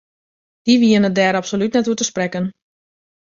[0.65, 2.45] Dy wienen dêr absolút net oer te sprekken.